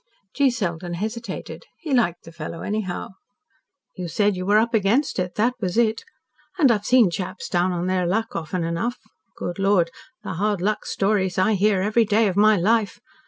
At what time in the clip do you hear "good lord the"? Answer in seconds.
9.37-10.33